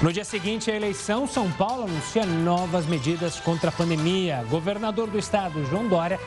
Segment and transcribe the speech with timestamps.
[0.00, 4.46] No dia seguinte à eleição, São Paulo anuncia novas medidas contra a pandemia.
[4.48, 6.20] Governador do estado, João Dória,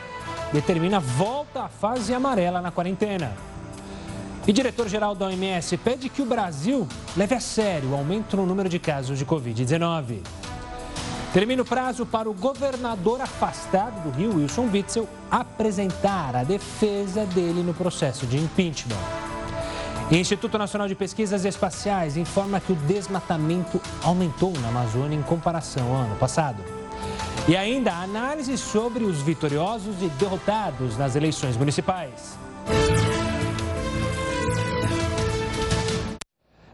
[0.52, 3.34] determina volta à fase amarela na quarentena.
[4.46, 8.68] E diretor-geral da OMS pede que o Brasil leve a sério o aumento no número
[8.68, 10.18] de casos de Covid-19.
[11.32, 17.62] Termina o prazo para o governador afastado do Rio, Wilson Witzel, apresentar a defesa dele
[17.62, 19.21] no processo de impeachment.
[20.12, 25.88] O Instituto Nacional de Pesquisas Espaciais informa que o desmatamento aumentou na Amazônia em comparação
[25.88, 26.62] ao ano passado.
[27.48, 32.38] E ainda análise sobre os vitoriosos e derrotados nas eleições municipais.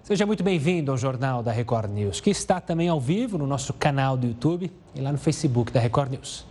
[0.03, 3.73] Seja muito bem-vindo ao Jornal da Record News, que está também ao vivo no nosso
[3.73, 6.45] canal do YouTube e lá no Facebook da Record News.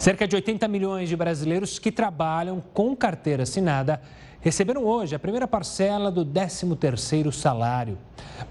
[0.00, 4.02] Cerca de 80 milhões de brasileiros que trabalham com carteira assinada
[4.46, 7.98] receberam hoje a primeira parcela do 13º salário.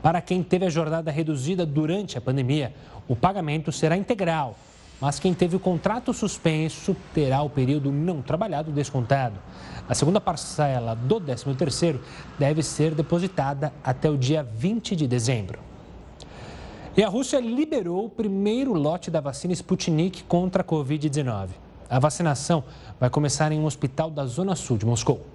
[0.02, 2.74] Para quem teve a jornada reduzida durante a pandemia,
[3.08, 4.56] o pagamento será integral,
[5.00, 9.40] mas quem teve o contrato suspenso terá o período não trabalhado descontado.
[9.88, 12.02] A segunda parcela do 13º
[12.38, 15.60] deve ser depositada até o dia 20 de dezembro.
[16.98, 21.52] E a Rússia liberou o primeiro lote da vacina Sputnik contra a Covid-19.
[21.90, 22.66] A vacinação
[23.00, 25.35] vai começar em um hospital da zona sul de Moscou.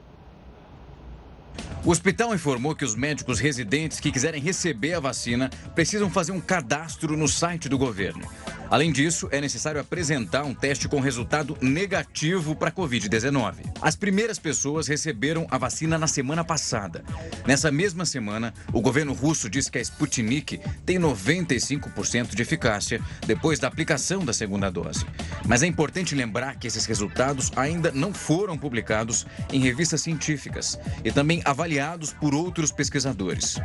[1.83, 6.41] O hospital informou que os médicos residentes que quiserem receber a vacina precisam fazer um
[6.41, 8.29] cadastro no site do governo.
[8.71, 13.55] Além disso, é necessário apresentar um teste com resultado negativo para a Covid-19.
[13.83, 17.03] As primeiras pessoas receberam a vacina na semana passada.
[17.45, 23.59] Nessa mesma semana, o governo russo disse que a Sputnik tem 95% de eficácia depois
[23.59, 25.05] da aplicação da segunda dose.
[25.49, 31.11] Mas é importante lembrar que esses resultados ainda não foram publicados em revistas científicas e
[31.11, 33.59] também avaliados por outros pesquisadores.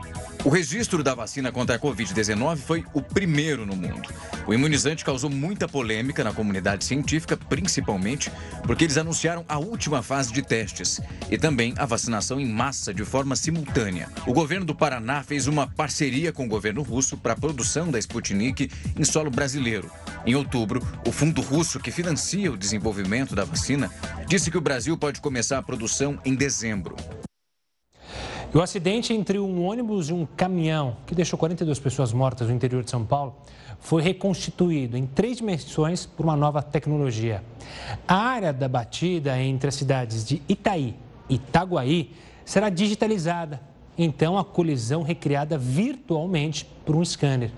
[0.44, 4.09] O registro da vacina contra a Covid-19 foi o primeiro no mundo.
[4.48, 8.32] O imunizante causou muita polêmica na comunidade científica, principalmente
[8.64, 13.04] porque eles anunciaram a última fase de testes e também a vacinação em massa de
[13.04, 14.10] forma simultânea.
[14.28, 18.00] O governo do Paraná fez uma parceria com o governo russo para a produção da
[18.00, 19.89] Sputnik em solo brasileiro.
[20.26, 23.92] Em outubro, o fundo russo que financia o desenvolvimento da vacina
[24.28, 26.95] disse que o Brasil pode começar a produção em dezembro.
[28.55, 32.86] O acidente entre um ônibus e um caminhão, que deixou 42 pessoas mortas no interior
[32.86, 33.36] de São Paulo,
[33.86, 37.44] foi reconstituído em três dimensões por uma nova tecnologia.
[38.08, 40.96] A área da batida entre as cidades de Itaí
[41.30, 42.12] e Itaguaí
[42.44, 43.62] será digitalizada,
[43.96, 47.52] então a colisão recriada virtualmente por um scanner.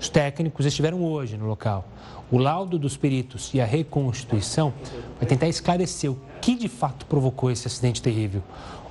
[0.00, 1.86] Os técnicos estiveram hoje no local.
[2.32, 4.72] O laudo dos peritos e a reconstituição
[5.18, 8.42] vai tentar esclarecer o que de fato provocou esse acidente terrível.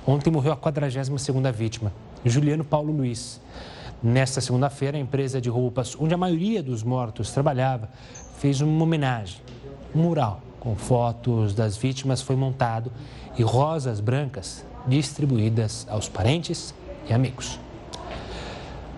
[0.06, 1.92] Ontem morreu a 42ª vítima,
[2.24, 3.40] Juliano Paulo Luiz.
[4.02, 7.88] Nesta segunda-feira, a empresa de roupas onde a maioria dos mortos trabalhava
[8.38, 9.40] fez uma homenagem.
[9.94, 12.92] Um mural com fotos das vítimas foi montado
[13.38, 16.74] e rosas brancas distribuídas aos parentes
[17.08, 17.58] e amigos.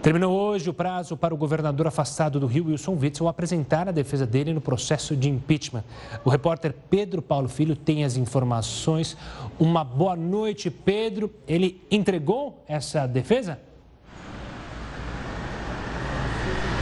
[0.03, 4.25] Terminou hoje o prazo para o governador afastado do Rio, Wilson Witzel, apresentar a defesa
[4.25, 5.84] dele no processo de impeachment.
[6.25, 9.16] O repórter Pedro Paulo Filho tem as informações.
[9.58, 11.31] Uma boa noite, Pedro.
[11.47, 13.58] Ele entregou essa defesa?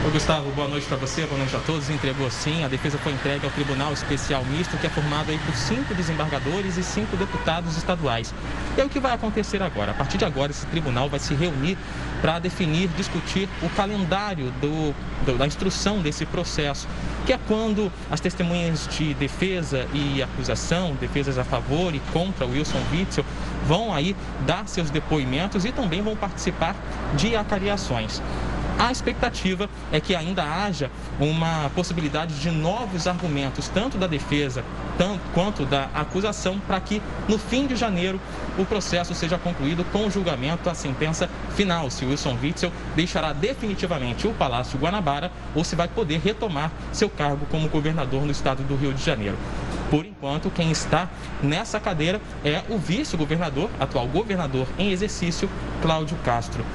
[0.07, 1.89] Oi, Gustavo, boa noite para você, boa noite a todos.
[1.89, 5.53] Entregou sim, a defesa foi entregue ao Tribunal Especial Misto, que é formado aí por
[5.53, 8.33] cinco desembargadores e cinco deputados estaduais.
[8.77, 9.91] E é o que vai acontecer agora.
[9.91, 11.77] A partir de agora, esse tribunal vai se reunir
[12.21, 14.95] para definir, discutir o calendário do,
[15.25, 16.87] do, da instrução desse processo,
[17.25, 22.81] que é quando as testemunhas de defesa e acusação, defesas a favor e contra Wilson
[22.93, 23.25] Witzel,
[23.65, 26.77] vão aí dar seus depoimentos e também vão participar
[27.17, 28.21] de acariações.
[28.79, 34.63] A expectativa é que ainda haja uma possibilidade de novos argumentos, tanto da defesa
[34.97, 38.19] tanto, quanto da acusação, para que no fim de janeiro
[38.57, 44.27] o processo seja concluído com o julgamento, a sentença final, se Wilson Witzel deixará definitivamente
[44.27, 48.75] o Palácio Guanabara ou se vai poder retomar seu cargo como governador no estado do
[48.75, 49.37] Rio de Janeiro.
[49.89, 51.09] Por enquanto, quem está
[51.41, 55.49] nessa cadeira é o vice-governador, atual governador em exercício,
[55.81, 56.65] Cláudio Castro.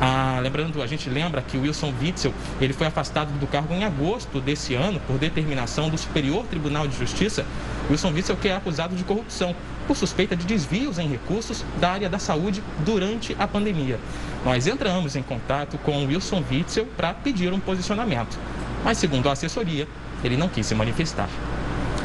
[0.00, 3.84] Ah, lembrando, a gente lembra que o Wilson Witzel ele foi afastado do cargo em
[3.84, 7.46] agosto desse ano por determinação do Superior Tribunal de Justiça.
[7.88, 9.54] Wilson Witzel que é acusado de corrupção
[9.86, 13.98] por suspeita de desvios em recursos da área da saúde durante a pandemia.
[14.44, 18.38] Nós entramos em contato com o Wilson Witzel para pedir um posicionamento,
[18.84, 19.88] mas segundo a assessoria,
[20.22, 21.28] ele não quis se manifestar.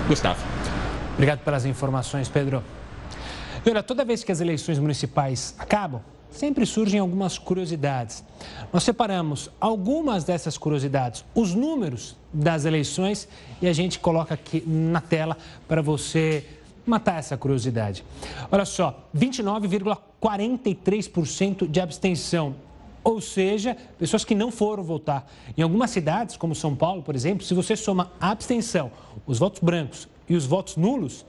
[0.07, 0.50] Gustavo.
[1.13, 2.63] Obrigado pelas informações, Pedro.
[3.65, 8.23] E olha, toda vez que as eleições municipais acabam, sempre surgem algumas curiosidades.
[8.71, 13.27] Nós separamos algumas dessas curiosidades, os números das eleições,
[13.61, 15.37] e a gente coloca aqui na tela
[15.67, 16.45] para você
[16.85, 18.03] matar essa curiosidade.
[18.51, 22.55] Olha só, 29,43% de abstenção.
[23.03, 25.27] Ou seja, pessoas que não foram votar.
[25.57, 28.91] Em algumas cidades, como São Paulo, por exemplo, se você soma a abstenção,
[29.25, 31.25] os votos brancos e os votos nulos,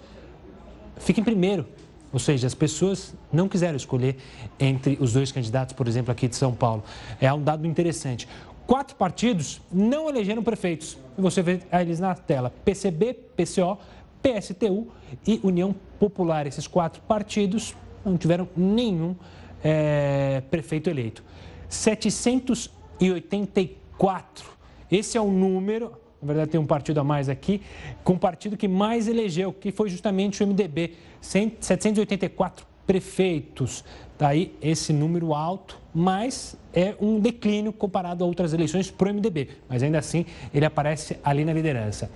[0.98, 1.66] fica em primeiro.
[2.12, 4.16] Ou seja, as pessoas não quiseram escolher
[4.60, 6.84] entre os dois candidatos, por exemplo, aqui de São Paulo.
[7.20, 8.28] É um dado interessante.
[8.64, 10.96] Quatro partidos não elegeram prefeitos.
[11.18, 13.76] Você vê eles na tela: PCB, PCO,
[14.22, 14.86] PSTU
[15.26, 16.46] e União Popular.
[16.46, 17.74] Esses quatro partidos
[18.04, 19.16] não tiveram nenhum
[19.64, 21.24] é, prefeito eleito.
[21.68, 24.52] 784.
[24.90, 27.60] Esse é o número, na verdade tem um partido a mais aqui,
[28.04, 30.94] com o partido que mais elegeu, que foi justamente o MDB.
[31.20, 33.84] 784 prefeitos.
[34.22, 39.14] Daí tá esse número alto, mas é um declínio comparado a outras eleições para o
[39.14, 39.48] MDB.
[39.68, 40.24] Mas ainda assim,
[40.54, 42.08] ele aparece ali na liderança.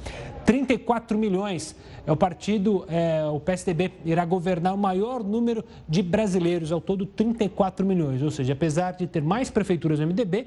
[0.44, 1.75] 34 milhões
[2.06, 7.05] é o partido, é, o PSDB irá governar o maior número de brasileiros, ao todo
[7.05, 8.23] 34 milhões.
[8.23, 10.47] Ou seja, apesar de ter mais prefeituras no MDB,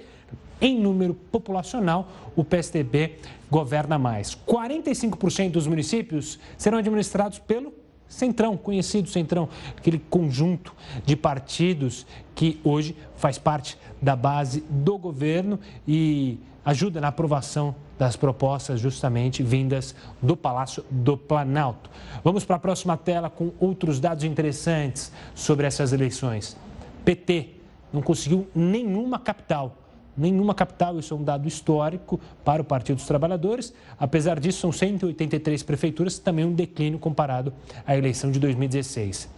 [0.61, 2.07] em número populacional,
[2.38, 3.15] o PSDB
[3.51, 4.33] governa mais.
[4.47, 7.73] 45% dos municípios serão administrados pelo
[8.09, 9.47] Centrão, conhecido Centrão,
[9.77, 10.75] aquele conjunto
[11.06, 18.15] de partidos que hoje faz parte da base do governo e ajuda na aprovação das
[18.15, 21.89] propostas justamente vindas do Palácio do Planalto.
[22.23, 26.57] Vamos para a próxima tela com outros dados interessantes sobre essas eleições.
[27.06, 27.56] PT
[27.91, 29.75] não conseguiu nenhuma capital
[30.17, 33.73] nenhuma capital, isso é um dado histórico para o Partido dos Trabalhadores.
[33.97, 37.53] Apesar disso, são 183 prefeituras, também um declínio comparado
[37.85, 39.29] à eleição de 2016.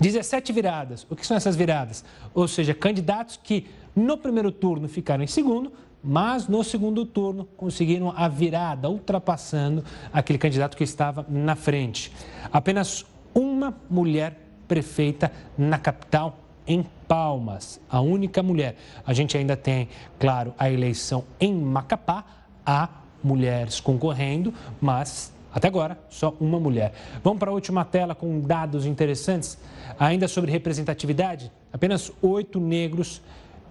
[0.00, 1.06] 17 viradas.
[1.08, 2.04] O que são essas viradas?
[2.34, 8.12] Ou seja, candidatos que no primeiro turno ficaram em segundo, mas no segundo turno conseguiram
[8.14, 9.82] a virada, ultrapassando
[10.12, 12.12] aquele candidato que estava na frente.
[12.52, 14.38] Apenas uma mulher
[14.68, 18.76] prefeita na capital em Palmas, a única mulher.
[19.06, 22.24] A gente ainda tem, claro, a eleição em Macapá,
[22.64, 22.88] há
[23.22, 26.92] mulheres concorrendo, mas até agora só uma mulher.
[27.22, 29.56] Vamos para a última tela com dados interessantes.
[29.98, 33.22] Ainda sobre representatividade, apenas oito negros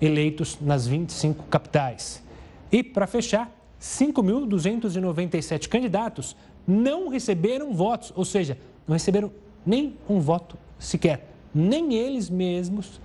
[0.01, 2.23] eleitos nas 25 capitais.
[2.71, 6.35] E, para fechar, 5.297 candidatos
[6.67, 8.57] não receberam votos, ou seja,
[8.87, 9.31] não receberam
[9.65, 12.99] nem um voto sequer nem eles mesmos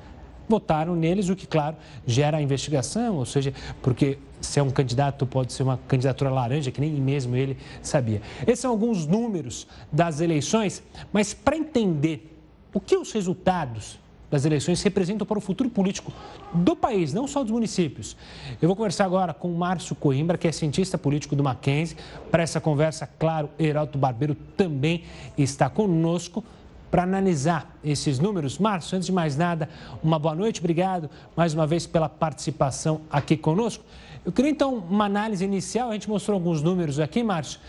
[0.49, 5.25] votaram neles, o que, claro, gera a investigação, ou seja, porque se é um candidato,
[5.25, 8.21] pode ser uma candidatura laranja, que nem mesmo ele sabia.
[8.47, 10.83] Esses são alguns números das eleições,
[11.13, 12.37] mas para entender
[12.75, 13.99] o que os resultados
[14.31, 16.13] das eleições representam para o futuro político
[16.55, 18.17] do país, não só dos municípios.
[18.63, 21.97] Eu vou conversar agora com Márcio Coimbra, que é cientista político do Mackenzie.
[22.31, 25.03] Para essa conversa, claro, Heraldo Barbeiro também
[25.37, 26.45] está conosco
[26.91, 28.59] para analisar esses números.
[28.59, 29.69] Márcio, antes de mais nada,
[30.03, 33.85] uma boa noite, obrigado mais uma vez pela participação aqui conosco.
[34.25, 37.61] Eu queria então uma análise inicial, a gente mostrou alguns números aqui, Márcio,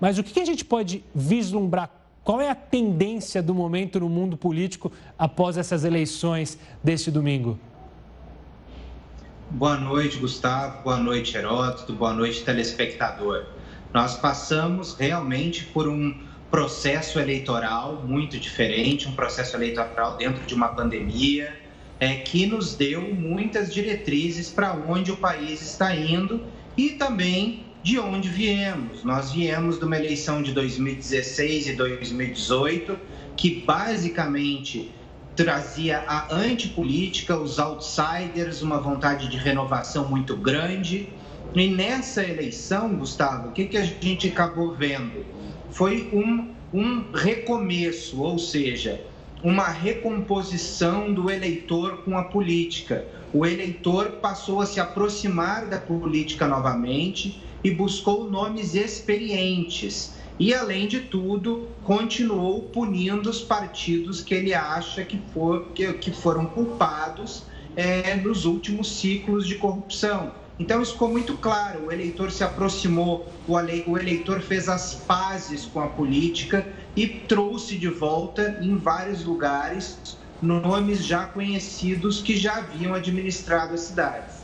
[0.00, 1.90] mas o que a gente pode vislumbrar?
[2.22, 7.58] Qual é a tendência do momento no mundo político após essas eleições deste domingo?
[9.48, 10.82] Boa noite, Gustavo.
[10.82, 11.92] Boa noite, Heródoto.
[11.92, 13.46] Boa noite, telespectador.
[13.94, 16.14] Nós passamos realmente por um
[16.50, 21.54] processo eleitoral muito diferente, um processo eleitoral dentro de uma pandemia,
[21.98, 26.42] é, que nos deu muitas diretrizes para onde o país está indo
[26.76, 29.02] e também de onde viemos.
[29.04, 32.98] Nós viemos de uma eleição de 2016 e 2018
[33.36, 34.92] que basicamente
[35.36, 41.08] trazia a antipolítica, os outsiders, uma vontade de renovação muito grande.
[41.54, 45.24] E nessa eleição, Gustavo, o que, que a gente acabou vendo?
[45.70, 49.00] Foi um, um recomeço, ou seja,
[49.42, 53.04] uma recomposição do eleitor com a política.
[53.32, 60.14] O eleitor passou a se aproximar da política novamente e buscou nomes experientes.
[60.38, 66.10] E, além de tudo, continuou punindo os partidos que ele acha que, for, que, que
[66.10, 67.44] foram culpados
[67.74, 70.32] é, nos últimos ciclos de corrupção.
[70.58, 71.86] Então isso ficou muito claro.
[71.86, 77.88] O eleitor se aproximou, o eleitor fez as pazes com a política e trouxe de
[77.88, 84.36] volta em vários lugares nomes já conhecidos que já haviam administrado as cidades.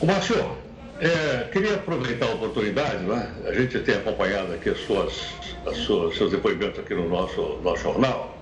[0.00, 0.56] O Márcio,
[0.98, 3.32] é, queria aproveitar a oportunidade, né?
[3.46, 5.34] a gente tem acompanhado aqui as suas,
[5.66, 8.39] as suas, seus depoimentos aqui no nosso, nosso jornal,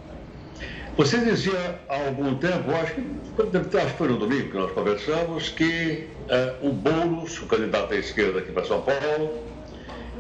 [0.99, 5.49] Você dizia há algum tempo, acho que, acho que foi no domingo que nós conversamos,
[5.49, 9.45] que eh, o Boulos, o candidato à esquerda aqui para São Paulo,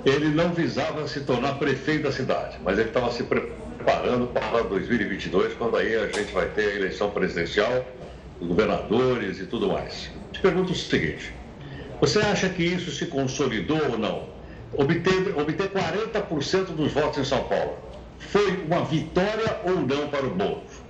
[0.07, 5.55] ele não visava se tornar prefeito da cidade, mas ele estava se preparando para 2022,
[5.55, 7.85] quando aí a gente vai ter a eleição presidencial,
[8.41, 10.13] governadores e tudo mais.
[10.31, 11.35] Te pergunto o seguinte:
[12.01, 14.29] você acha que isso se consolidou ou não?
[14.75, 17.88] Obter, obter 40% dos votos em São Paulo
[18.19, 20.89] foi uma vitória ou não para o Boulos?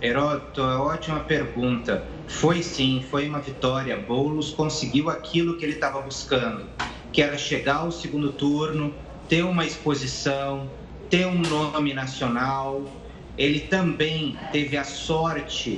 [0.00, 2.04] Heródoto, é ótima pergunta.
[2.28, 3.96] Foi sim, foi uma vitória.
[3.96, 6.66] Boulos conseguiu aquilo que ele estava buscando,
[7.12, 8.94] que era chegar ao segundo turno,
[9.28, 10.70] ter uma exposição,
[11.10, 12.84] ter um nome nacional.
[13.36, 15.76] Ele também teve a sorte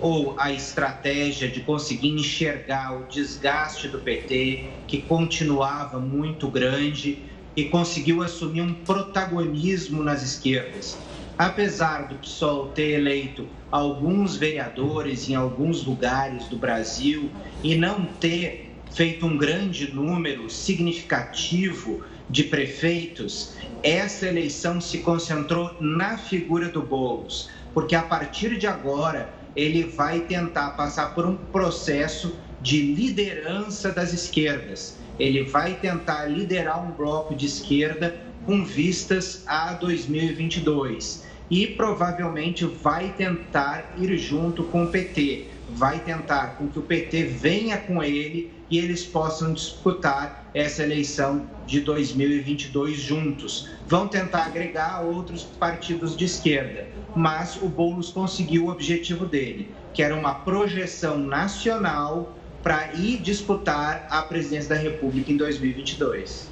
[0.00, 7.22] ou a estratégia de conseguir enxergar o desgaste do PT, que continuava muito grande
[7.56, 10.98] e conseguiu assumir um protagonismo nas esquerdas.
[11.36, 17.30] Apesar do PSOL ter eleito alguns vereadores em alguns lugares do Brasil
[17.62, 26.16] e não ter feito um grande número significativo de prefeitos, essa eleição se concentrou na
[26.16, 32.38] figura do Boulos, porque a partir de agora ele vai tentar passar por um processo
[32.60, 39.72] de liderança das esquerdas ele vai tentar liderar um bloco de esquerda com vistas a
[39.74, 46.82] 2022 e provavelmente vai tentar ir junto com o PT, vai tentar com que o
[46.82, 53.68] PT venha com ele e eles possam disputar essa eleição de 2022 juntos.
[53.86, 60.02] Vão tentar agregar outros partidos de esquerda, mas o Boulos conseguiu o objetivo dele, que
[60.02, 66.50] era uma projeção nacional para ir disputar a presidência da República em 2022.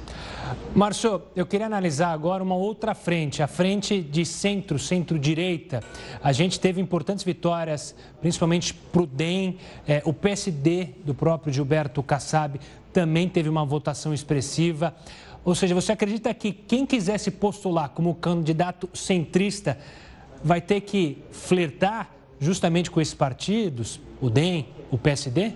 [0.75, 5.81] Márcio, eu queria analisar agora uma outra frente, a frente de centro, centro-direita.
[6.21, 9.57] A gente teve importantes vitórias, principalmente para o DEM,
[10.03, 12.59] o PSD do próprio Gilberto Kassab
[12.91, 14.93] também teve uma votação expressiva.
[15.45, 19.77] Ou seja, você acredita que quem quiser se postular como candidato centrista
[20.43, 25.53] vai ter que flertar justamente com esses partidos, o DEM, o PSD?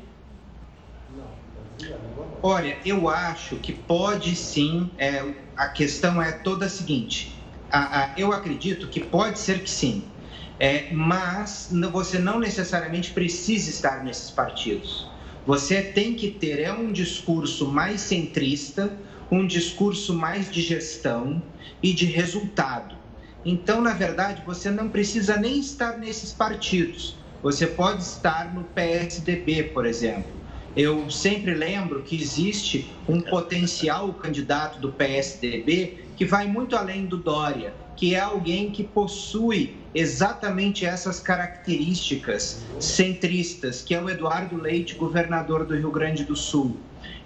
[2.48, 4.92] Olha, eu acho que pode sim.
[5.00, 9.70] É, a questão é toda a seguinte: a, a, eu acredito que pode ser que
[9.72, 10.14] sim,
[10.60, 15.10] é, mas você não necessariamente precisa estar nesses partidos.
[15.44, 18.96] Você tem que ter é um discurso mais centrista,
[19.32, 21.42] um discurso mais de gestão
[21.82, 22.96] e de resultado.
[23.44, 27.18] Então, na verdade, você não precisa nem estar nesses partidos.
[27.42, 30.45] Você pode estar no PSDB, por exemplo
[30.76, 37.18] eu sempre lembro que existe um potencial candidato do PSDB que vai muito além do
[37.18, 44.96] Dória, que é alguém que possui exatamente essas características centristas, que é o Eduardo Leite,
[44.96, 46.78] governador do Rio Grande do Sul.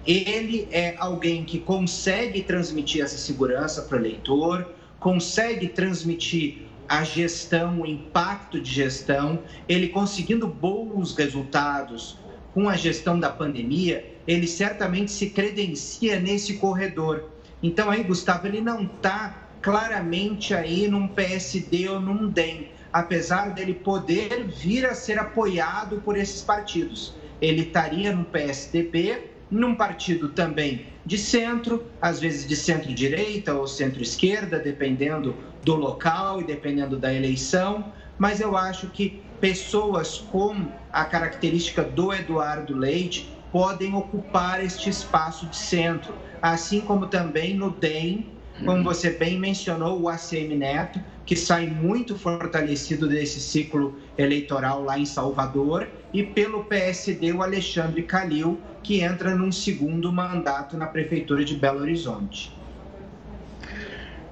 [0.06, 4.68] Ele é alguém que consegue transmitir essa segurança para o eleitor,
[5.00, 12.18] consegue transmitir a gestão, o impacto de gestão, ele conseguindo bons resultados
[12.54, 17.30] com a gestão da pandemia, ele certamente se credencia nesse corredor.
[17.62, 23.74] Então aí, Gustavo, ele não está claramente aí num PSD ou num DEM, apesar dele
[23.74, 27.14] poder vir a ser apoiado por esses partidos.
[27.42, 34.60] Ele estaria no PSDB, num partido também de centro, às vezes de centro-direita ou centro-esquerda,
[34.60, 41.84] dependendo do local e dependendo da eleição, mas eu acho que pessoas com a característica
[41.84, 48.26] do Eduardo Leite podem ocupar este espaço de centro, assim como também no DEM,
[48.66, 55.00] como você bem mencionou, o ACM Neto, que sai muito fortalecido desse ciclo eleitoral lá
[55.00, 61.46] em Salvador, e pelo PSD o Alexandre Calil, que entra num segundo mandato na Prefeitura
[61.46, 62.59] de Belo Horizonte.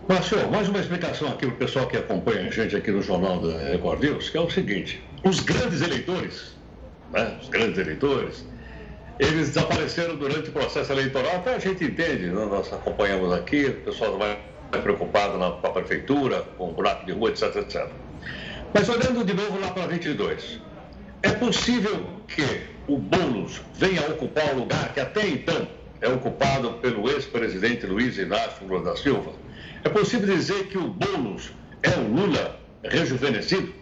[0.07, 3.41] Márcio, mais uma explicação aqui para o pessoal que acompanha a gente aqui no Jornal
[3.41, 6.55] da Record News, que é o seguinte: os grandes eleitores,
[7.11, 8.45] né, os grandes eleitores,
[9.19, 13.73] eles desapareceram durante o processo eleitoral, até a gente entende, né, nós acompanhamos aqui, o
[13.81, 14.39] pessoal vai
[14.81, 17.89] preocupado com a prefeitura, com o buraco de rua, etc, etc.
[18.73, 20.61] Mas olhando de novo lá para 22,
[21.21, 25.67] é possível que o Boulos venha ocupar o lugar que até então
[25.99, 29.46] é ocupado pelo ex-presidente Luiz Inácio Lula da Silva?
[29.83, 33.73] É possível dizer que o Boulos é o Lula rejuvenescido?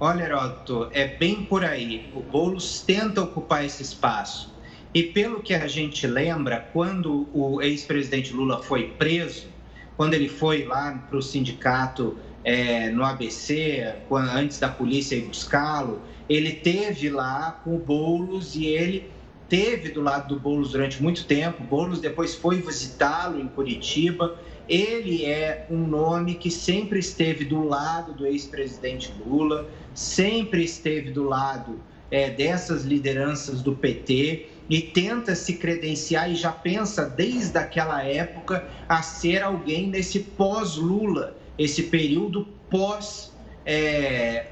[0.00, 2.10] Olha, Heródoto, é bem por aí.
[2.14, 4.52] O Boulos tenta ocupar esse espaço.
[4.92, 9.48] E pelo que a gente lembra, quando o ex-presidente Lula foi preso,
[9.96, 15.22] quando ele foi lá para o sindicato é, no ABC, quando, antes da polícia ir
[15.22, 19.10] buscá-lo, ele teve lá com o Boulos e ele
[19.48, 21.62] teve do lado do Boulos durante muito tempo.
[21.62, 24.38] Boulos depois foi visitá-lo em Curitiba.
[24.68, 31.24] Ele é um nome que sempre esteve do lado do ex-presidente Lula, sempre esteve do
[31.24, 31.78] lado
[32.10, 38.66] é, dessas lideranças do PT e tenta se credenciar e já pensa desde aquela época
[38.88, 43.33] a ser alguém nesse pós-Lula, esse período pós
[43.64, 44.46] é,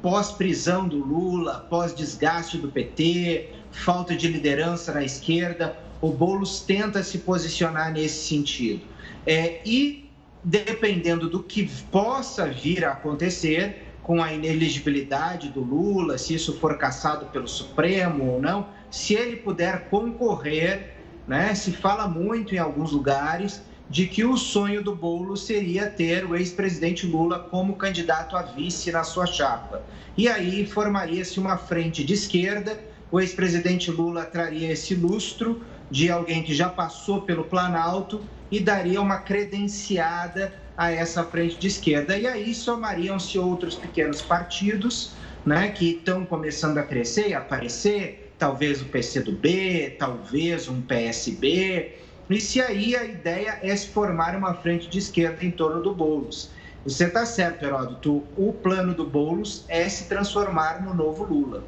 [0.00, 7.18] pós-prisão do Lula, pós-desgaste do PT, falta de liderança na esquerda, o Boulos tenta se
[7.18, 8.82] posicionar nesse sentido.
[9.26, 10.10] É, e
[10.42, 16.76] dependendo do que possa vir a acontecer com a ineligibilidade do Lula, se isso for
[16.76, 20.96] cassado pelo Supremo ou não, se ele puder concorrer,
[21.26, 26.24] né, se fala muito em alguns lugares de que o sonho do Boulos seria ter
[26.24, 29.82] o ex-presidente Lula como candidato a vice na sua chapa.
[30.16, 32.78] E aí formaria-se uma frente de esquerda,
[33.10, 39.00] o ex-presidente Lula traria esse lustro de alguém que já passou pelo Planalto e daria
[39.00, 42.16] uma credenciada a essa frente de esquerda.
[42.16, 45.12] E aí somariam-se outros pequenos partidos
[45.44, 51.92] né, que estão começando a crescer e aparecer, talvez o PCdoB, talvez um PSB,
[52.32, 55.94] e se aí a ideia é se formar uma frente de esquerda em torno do
[55.94, 56.50] Boulos.
[56.84, 58.24] Você está certo, Heródoto.
[58.36, 61.62] O plano do Boulos é se transformar no novo Lula.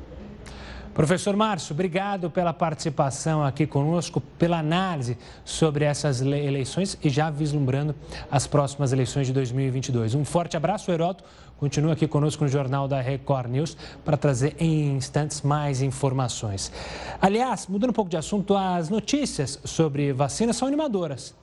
[0.95, 7.97] Professor Márcio, obrigado pela participação aqui conosco, pela análise sobre essas eleições e já vislumbrando
[8.31, 10.15] as próximas eleições de 2022.
[10.15, 11.25] Um forte abraço, Heródoto.
[11.65, 16.71] Continua aqui conosco no Jornal da Record News para trazer em instantes mais informações.
[17.19, 21.35] Aliás, mudando um pouco de assunto, as notícias sobre vacinas são animadoras.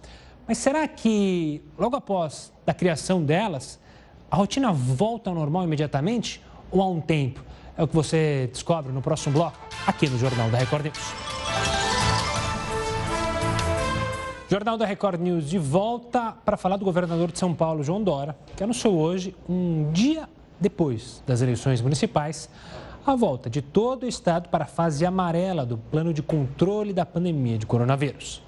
[0.47, 3.79] Mas será que, logo após a criação delas,
[4.29, 7.43] a rotina volta ao normal imediatamente ou há um tempo?
[7.75, 11.90] É o que você descobre no próximo bloco, aqui no Jornal da Record News.
[14.51, 18.35] Jornal da Record News de volta para falar do governador de São Paulo, João Dora,
[18.57, 20.27] que anunciou hoje, um dia
[20.59, 22.49] depois das eleições municipais,
[23.05, 27.05] a volta de todo o estado para a fase amarela do plano de controle da
[27.05, 28.43] pandemia de coronavírus.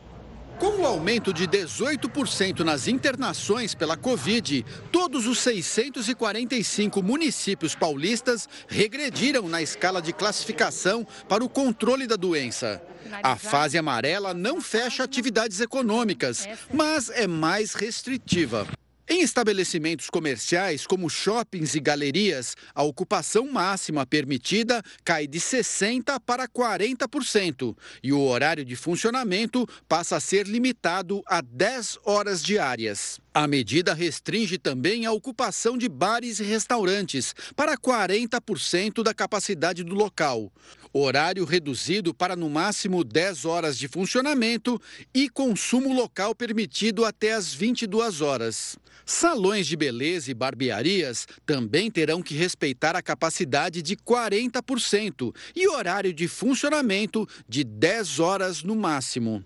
[0.60, 9.50] Com o aumento de 18% nas internações pela Covid, todos os 645 municípios paulistas regrediram
[9.50, 12.82] na escala de classificação para o controle da doença.
[13.22, 18.68] A fase amarela não fecha atividades econômicas, mas é mais restritiva.
[19.06, 26.48] Em estabelecimentos comerciais, como shoppings e galerias, a ocupação máxima permitida cai de 60% para
[26.48, 33.20] 40% e o horário de funcionamento passa a ser limitado a 10 horas diárias.
[33.34, 39.96] A medida restringe também a ocupação de bares e restaurantes para 40% da capacidade do
[39.96, 40.50] local.
[40.96, 44.80] Horário reduzido para no máximo 10 horas de funcionamento
[45.12, 48.78] e consumo local permitido até as 22 horas.
[49.04, 56.14] Salões de beleza e barbearias também terão que respeitar a capacidade de 40% e horário
[56.14, 59.44] de funcionamento de 10 horas no máximo.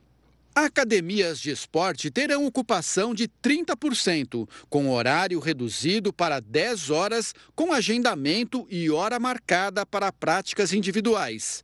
[0.59, 8.65] Academias de esporte terão ocupação de 30%, com horário reduzido para 10 horas, com agendamento
[8.67, 11.63] e hora marcada para práticas individuais.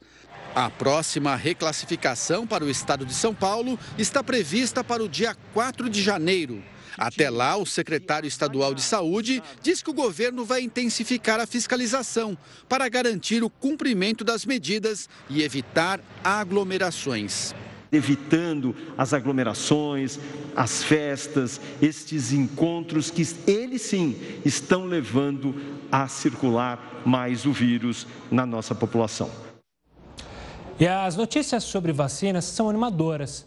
[0.54, 5.90] A próxima reclassificação para o estado de São Paulo está prevista para o dia 4
[5.90, 6.64] de janeiro.
[6.96, 12.38] Até lá, o secretário estadual de Saúde diz que o governo vai intensificar a fiscalização
[12.70, 17.56] para garantir o cumprimento das medidas e evitar aglomerações
[17.94, 20.20] evitando as aglomerações,
[20.56, 25.56] as festas, estes encontros que eles sim estão levando
[25.92, 29.30] a circular mais o vírus na nossa população.
[30.80, 33.46] E as notícias sobre vacinas são animadoras.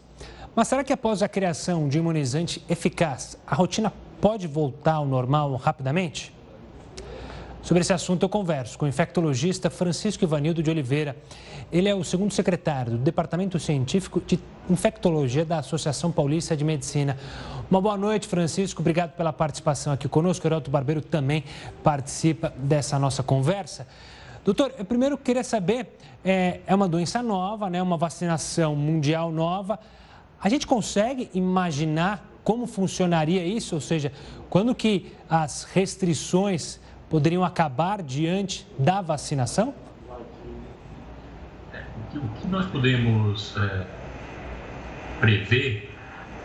[0.55, 5.55] Mas será que após a criação de imunizante eficaz, a rotina pode voltar ao normal
[5.55, 6.33] rapidamente?
[7.67, 11.17] Sobre esse assunto eu converso com o infectologista Francisco Ivanildo de Oliveira.
[11.69, 17.17] Ele é o segundo secretário do Departamento Científico de Infectologia da Associação Paulista de Medicina.
[17.69, 18.79] Uma boa noite, Francisco.
[18.79, 20.45] Obrigado pela participação aqui conosco.
[20.45, 21.43] O Heraldo Barbeiro também
[21.83, 23.85] participa dessa nossa conversa.
[24.45, 25.89] Doutor, eu primeiro queria saber,
[26.23, 27.81] é, é uma doença nova, né?
[27.81, 29.77] uma vacinação mundial nova.
[30.41, 33.75] A gente consegue imaginar como funcionaria isso?
[33.75, 34.13] Ou seja,
[34.49, 39.73] quando que as restrições poderiam acabar diante da vacinação?
[41.73, 41.83] É,
[42.17, 43.85] o que nós podemos é,
[45.19, 45.93] prever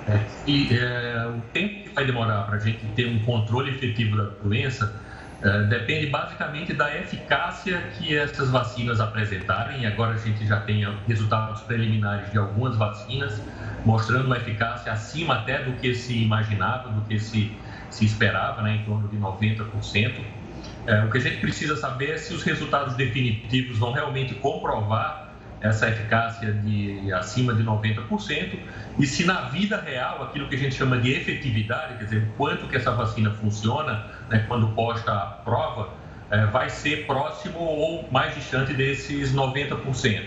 [0.09, 4.17] É, e é, o tempo que vai demorar para a gente ter um controle efetivo
[4.17, 5.01] da doença
[5.41, 9.87] é, depende basicamente da eficácia que essas vacinas apresentarem.
[9.87, 13.41] Agora a gente já tem resultados preliminares de algumas vacinas
[13.85, 17.57] mostrando uma eficácia acima até do que se imaginava, do que se,
[17.91, 20.42] se esperava, né, em torno de 90%.
[20.87, 25.33] É, o que a gente precisa saber é se os resultados definitivos vão realmente comprovar
[25.61, 28.59] essa eficácia de acima de 90%
[28.99, 32.67] e se na vida real aquilo que a gente chama de efetividade, quer dizer, quanto
[32.67, 35.91] que essa vacina funciona, né, quando posta à prova,
[36.31, 40.25] é, vai ser próximo ou mais distante desses 90%.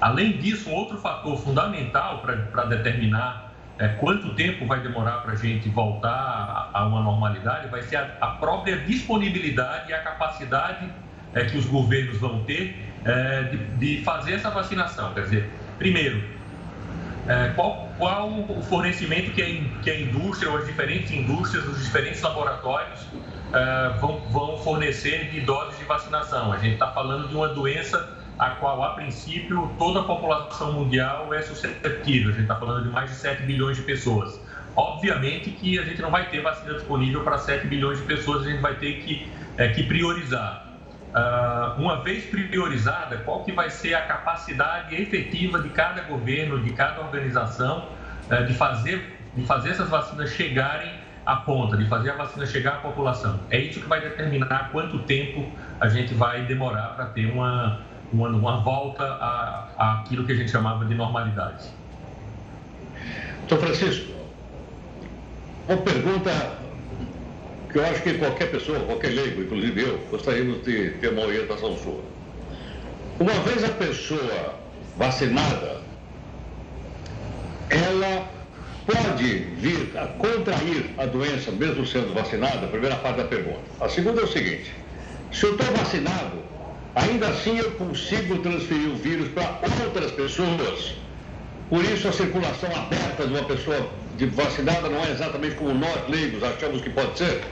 [0.00, 5.36] Além disso, um outro fator fundamental para determinar é, quanto tempo vai demorar para a
[5.36, 10.88] gente voltar a, uma normalidade vai ser a, a própria disponibilidade e a capacidade
[11.34, 15.12] é, que os governos vão ter é, de, de, fazer essa vacinação.
[15.14, 16.22] Quer dizer, primeiro,
[17.26, 21.82] é, qual, qual o fornecimento que a, que a indústria ou as diferentes indústrias, os
[21.82, 23.06] diferentes laboratórios
[23.52, 26.52] é, vão, vão fornecer de doses de vacinação.
[26.52, 31.32] A gente está falando de uma doença a qual, a princípio, toda a população mundial
[31.32, 32.30] é suscetível.
[32.30, 34.40] A gente está falando de mais de 7 bilhões de pessoas.
[34.74, 38.50] Obviamente que a gente não vai ter vacina disponível para 7 bilhões de pessoas, a
[38.50, 40.68] gente vai ter que, é, que priorizar.
[41.12, 46.72] Uh, uma vez priorizada, qual que vai ser a capacidade efetiva de cada governo, de
[46.72, 47.90] cada organização,
[48.30, 50.90] uh, de, fazer, de fazer essas vacinas chegarem
[51.26, 53.40] à ponta, de fazer a vacina chegar à população.
[53.50, 57.80] É isso que vai determinar quanto tempo a gente vai demorar para ter uma,
[58.12, 59.04] uma, volta
[59.78, 61.68] àquilo que a gente chamava de normalidade.
[63.44, 64.12] Então, Francisco,
[65.68, 66.30] uma pergunta
[67.70, 71.76] que eu acho que qualquer pessoa, qualquer leigo, inclusive eu, gostaríamos de ter uma orientação
[71.78, 72.00] sua.
[73.18, 74.54] Uma vez a pessoa
[74.96, 75.80] vacinada,
[77.70, 78.28] ela
[78.86, 82.66] pode vir a contrair a doença mesmo sendo vacinada?
[82.66, 83.60] Primeira parte da pergunta.
[83.80, 84.72] A segunda é o seguinte:
[85.30, 86.41] se eu estou vacinado,
[86.94, 90.96] ainda assim eu consigo transferir o vírus para outras pessoas?
[91.68, 96.08] Por isso a circulação aberta de uma pessoa de vacinada não é exatamente como nós
[96.08, 97.42] leigos achamos que pode ser?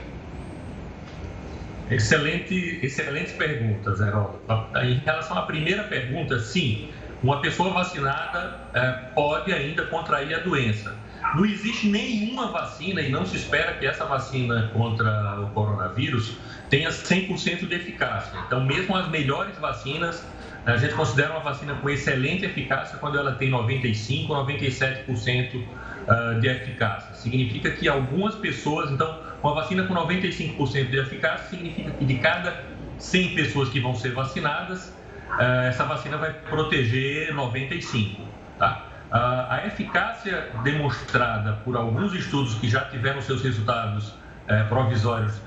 [1.91, 4.41] Excelente, excelentes perguntas, Heródoto.
[4.79, 6.89] Em relação à primeira pergunta, sim,
[7.23, 10.95] uma pessoa vacinada é, pode ainda contrair a doença.
[11.35, 16.37] Não existe nenhuma vacina e não se espera que essa vacina contra o coronavírus
[16.71, 18.39] tenha 100% de eficácia.
[18.47, 20.25] Então, mesmo as melhores vacinas,
[20.65, 25.65] a gente considera uma vacina com excelente eficácia quando ela tem 95%, 97%
[26.07, 27.15] ah, de eficácia.
[27.15, 32.63] Significa que algumas pessoas, então, uma vacina com 95% de eficácia significa que de cada
[32.99, 34.95] 100 pessoas que vão ser vacinadas,
[35.31, 38.23] ah, essa vacina vai proteger 95,
[38.59, 38.87] tá?
[39.11, 44.15] Ah, a eficácia demonstrada por alguns estudos que já tiveram seus resultados
[44.47, 45.41] eh, provisórios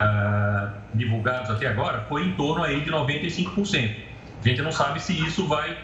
[0.00, 3.96] eh, divulgados até agora foi em torno aí de 95%.
[4.40, 5.76] A gente não sabe se isso vai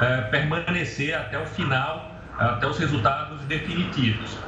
[0.00, 4.38] eh, permanecer até o final até os resultados definitivos.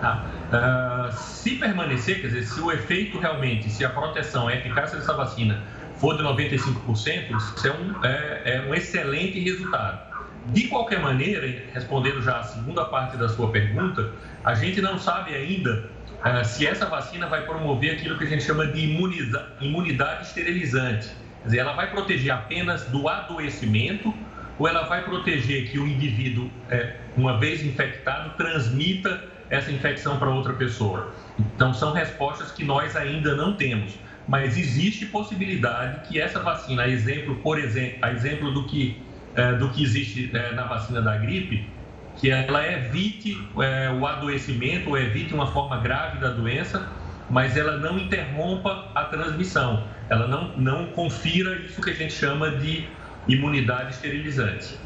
[0.00, 0.24] Tá?
[0.46, 5.14] Uh, se permanecer, quer dizer, se o efeito realmente, se a proteção, a eficácia dessa
[5.14, 5.60] vacina
[5.98, 10.14] for de 95%, isso é um, é, é um excelente resultado.
[10.48, 14.12] De qualquer maneira, respondendo já a segunda parte da sua pergunta,
[14.44, 15.90] a gente não sabe ainda
[16.26, 21.08] uh, se essa vacina vai promover aquilo que a gente chama de imunidade, imunidade esterilizante.
[21.42, 24.12] Quer dizer, ela vai proteger apenas do adoecimento
[24.58, 30.30] ou ela vai proteger que o indivíduo, é, uma vez infectado, transmita essa infecção para
[30.30, 31.14] outra pessoa?
[31.38, 33.94] Então, são respostas que nós ainda não temos.
[34.26, 39.00] Mas existe possibilidade que essa vacina, a exemplo, por exemplo, a exemplo do que,
[39.36, 41.68] é, do que existe é, na vacina da gripe,
[42.16, 46.88] que ela evite é, o adoecimento ou evite uma forma grave da doença,
[47.28, 52.50] mas ela não interrompa a transmissão, ela não, não confira isso que a gente chama
[52.52, 52.88] de
[53.28, 54.78] imunidade esterilizante.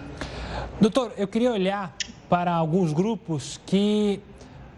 [0.81, 1.95] Doutor, eu queria olhar
[2.29, 4.21] para alguns grupos que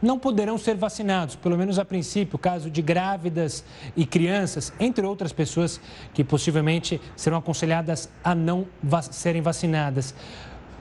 [0.02, 3.64] não poderão ser vacinados, pelo menos a princípio, caso de grávidas
[3.96, 5.80] e crianças, entre outras pessoas
[6.12, 8.66] que possivelmente serão aconselhadas a não
[9.12, 10.12] serem vacinadas.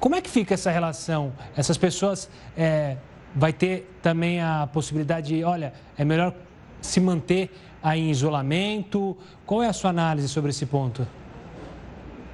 [0.01, 1.31] Como é que fica essa relação?
[1.55, 2.97] Essas pessoas é,
[3.35, 6.33] vai ter também a possibilidade de, olha, é melhor
[6.81, 7.51] se manter
[7.83, 9.15] aí em isolamento?
[9.45, 11.07] Qual é a sua análise sobre esse ponto?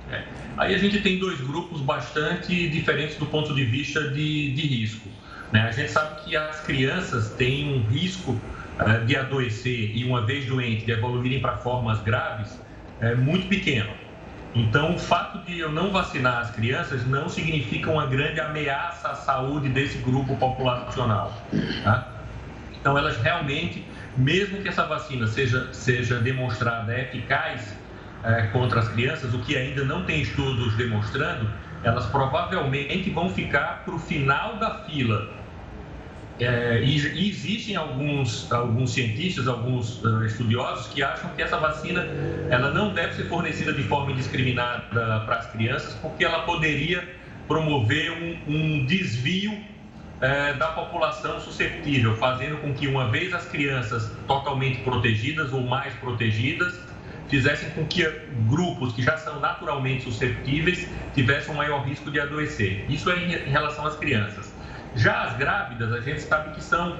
[0.09, 0.23] É.
[0.55, 5.09] Aí a gente tem dois grupos bastante diferentes do ponto de vista de, de risco.
[5.51, 5.63] Né?
[5.63, 10.45] A gente sabe que as crianças têm um risco uh, de adoecer e, uma vez
[10.45, 12.57] doente, de evoluírem para formas graves
[13.01, 14.06] é, muito pequeno.
[14.55, 19.15] Então, o fato de eu não vacinar as crianças não significa uma grande ameaça à
[19.15, 21.33] saúde desse grupo populacional.
[21.83, 22.07] Tá?
[22.79, 27.75] Então, elas realmente, mesmo que essa vacina seja, seja demonstrada eficaz
[28.23, 31.49] é, contra as crianças, o que ainda não tem estudos demonstrando,
[31.83, 35.36] elas provavelmente vão ficar para o final da fila.
[36.39, 36.95] É, e,
[37.29, 42.05] existem alguns, alguns cientistas, alguns uh, estudiosos que acham que essa vacina
[42.49, 47.03] ela não deve ser fornecida de forma indiscriminada para as crianças, porque ela poderia
[47.47, 49.57] promover um, um desvio
[50.21, 55.93] é, da população suscetível, fazendo com que, uma vez as crianças totalmente protegidas ou mais
[55.95, 56.79] protegidas,
[57.29, 58.03] fizessem com que
[58.47, 62.85] grupos que já são naturalmente susceptíveis tivessem um maior risco de adoecer.
[62.89, 64.53] Isso é em relação às crianças.
[64.95, 66.97] Já as grávidas, a gente sabe que são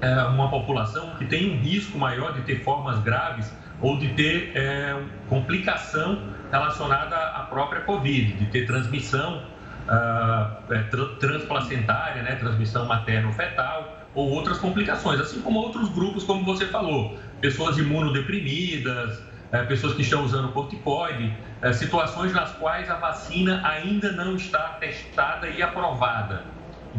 [0.00, 4.52] é, uma população que tem um risco maior de ter formas graves ou de ter
[4.54, 9.42] é, complicação relacionada à própria Covid, de ter transmissão
[9.88, 10.82] uh, é,
[11.18, 17.76] transplacentária, né, transmissão materno-fetal ou outras complicações, assim como outros grupos, como você falou, pessoas
[17.76, 24.36] imunodeprimidas, é, pessoas que estão usando corticoide, é, situações nas quais a vacina ainda não
[24.36, 26.44] está testada e aprovada.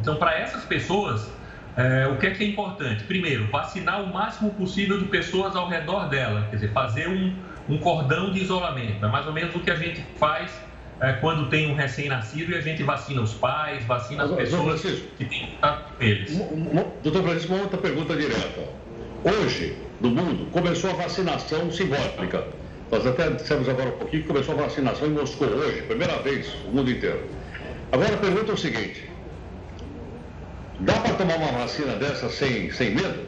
[0.02, 1.30] Então, para essas pessoas,
[1.76, 3.04] é, o que é que é importante?
[3.04, 7.36] Primeiro, vacinar o máximo possível de pessoas ao redor dela, quer dizer, fazer um,
[7.70, 9.06] um cordão de isolamento.
[9.06, 10.52] É mais ou menos o que a gente faz
[11.00, 15.26] é, quando tem um recém-nascido e a gente vacina os pais, vacina as pessoas que
[15.26, 16.38] têm contato com eles.
[17.04, 18.64] Doutor Francisco, uma outra pergunta direta.
[19.24, 22.46] Hoje, no mundo, começou a vacinação simbólica.
[22.92, 26.56] Nós até dissemos agora um pouquinho que começou a vacinação em Moscou hoje, primeira vez
[26.66, 27.22] no mundo inteiro.
[27.92, 29.10] Agora a pergunta é o seguinte:
[30.80, 33.28] dá para tomar uma vacina dessa sem, sem medo?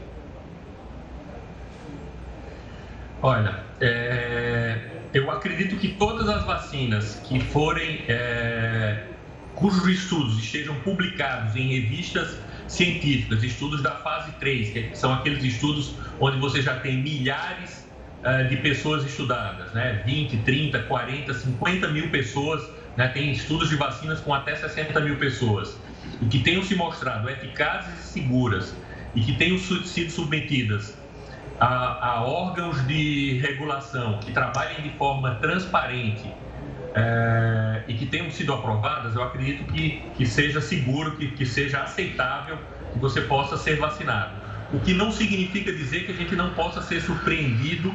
[3.21, 4.79] Olha, é,
[5.13, 9.03] eu acredito que todas as vacinas que forem, é,
[9.55, 15.95] cujos estudos estejam publicados em revistas científicas, estudos da fase 3, que são aqueles estudos
[16.19, 17.87] onde você já tem milhares
[18.23, 20.01] uh, de pessoas estudadas, né?
[20.05, 22.63] 20, 30, 40, 50 mil pessoas,
[22.95, 23.07] né?
[23.09, 25.77] tem estudos de vacinas com até 60 mil pessoas,
[26.21, 28.75] e que tenham se mostrado eficazes e seguras,
[29.15, 30.97] e que tenham sido submetidas
[31.59, 36.31] a, a órgãos de regulação que trabalhem de forma transparente,
[36.93, 41.81] é, e que tenham sido aprovadas, eu acredito que, que seja seguro, que, que seja
[41.81, 42.57] aceitável
[42.91, 44.31] que você possa ser vacinado.
[44.73, 47.93] O que não significa dizer que a gente não possa ser surpreendido,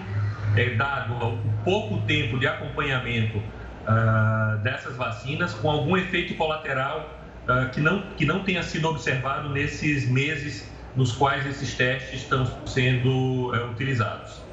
[0.56, 7.13] é, dado o pouco tempo de acompanhamento uh, dessas vacinas, com algum efeito colateral
[7.48, 12.46] uh, que, não, que não tenha sido observado nesses meses nos quais esses testes estão
[12.66, 14.44] sendo uh, utilizados.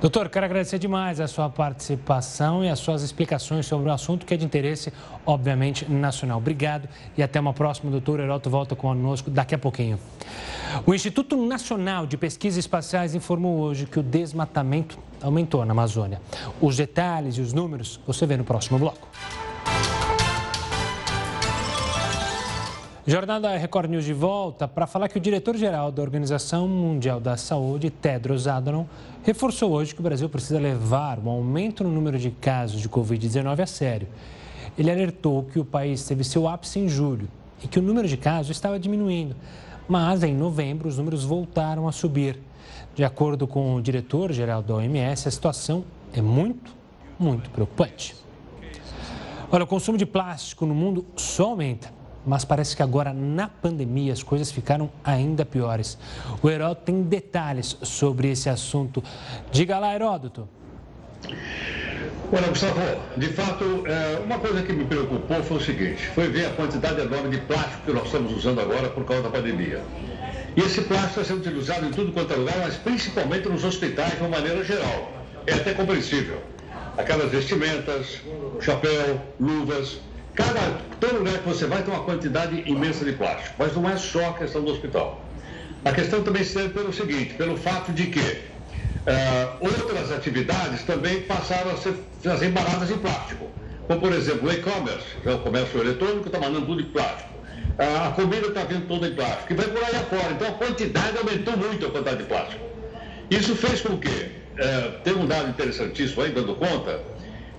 [0.00, 4.32] Doutor, quero agradecer demais a sua participação e as suas explicações sobre o assunto que
[4.32, 4.92] é de interesse,
[5.26, 6.38] obviamente, nacional.
[6.38, 7.90] Obrigado e até uma próxima.
[7.90, 9.98] Doutor Heroto volta conosco daqui a pouquinho.
[10.86, 16.20] O Instituto Nacional de Pesquisas Espaciais informou hoje que o desmatamento aumentou na Amazônia.
[16.60, 19.08] Os detalhes e os números você vê no próximo bloco.
[23.08, 27.38] Jornal da Record News de volta para falar que o diretor-geral da Organização Mundial da
[27.38, 28.84] Saúde, Tedros Adhanom,
[29.24, 33.60] reforçou hoje que o Brasil precisa levar o aumento no número de casos de Covid-19
[33.60, 34.06] a sério.
[34.78, 37.26] Ele alertou que o país teve seu ápice em julho
[37.64, 39.34] e que o número de casos estava diminuindo,
[39.88, 42.38] mas em novembro os números voltaram a subir.
[42.94, 46.74] De acordo com o diretor-geral da OMS, a situação é muito,
[47.18, 48.14] muito preocupante.
[49.50, 51.96] Olha, o consumo de plástico no mundo só aumenta
[52.28, 55.98] mas parece que agora na pandemia as coisas ficaram ainda piores.
[56.42, 59.02] O Heródoto tem detalhes sobre esse assunto.
[59.50, 60.46] Diga lá, Heródoto.
[62.30, 62.78] Olha, Gustavo,
[63.16, 67.00] de fato, é, uma coisa que me preocupou foi o seguinte: foi ver a quantidade
[67.00, 69.82] enorme de plástico que nós estamos usando agora por causa da pandemia.
[70.54, 74.12] E esse plástico está sendo utilizado em tudo quanto é lugar, mas principalmente nos hospitais
[74.12, 75.10] de uma maneira geral.
[75.46, 76.42] É até compreensível.
[76.98, 78.20] Aquelas vestimentas,
[78.60, 80.00] chapéu, luvas,
[80.38, 83.96] Cada, todo lugar que você vai tem uma quantidade imensa de plástico, mas não é
[83.96, 85.20] só a questão do hospital.
[85.84, 91.22] A questão também se deve pelo seguinte, pelo fato de que uh, outras atividades também
[91.22, 93.50] passaram a ser, a ser embaladas em plástico.
[93.88, 97.30] Como, por exemplo, o e-commerce, é o comércio eletrônico, está mandando tudo em plástico.
[97.76, 99.52] Uh, a comida está vindo toda em plástico.
[99.52, 100.30] E vai por aí afora.
[100.34, 102.64] Então, a quantidade aumentou muito a quantidade de plástico.
[103.28, 107.00] Isso fez com que, uh, tem um dado interessantíssimo aí, dando conta,